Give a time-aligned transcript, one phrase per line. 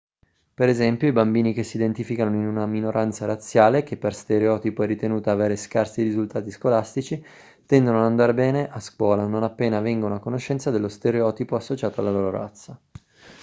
[0.55, 4.87] per esempio i bambini che si identificano in una minoranza razziale che per stereotipo è
[4.87, 7.23] ritenuta avere scarsi risultati scolastici
[7.67, 12.01] tendono a non andare bene a scuola non appena vengono a conoscenza dello stereotipo associato
[12.01, 12.81] alla loro razza